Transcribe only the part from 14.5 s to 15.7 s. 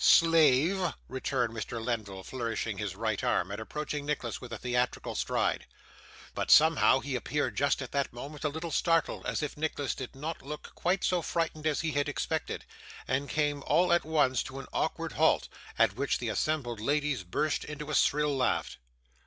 an awkward halt,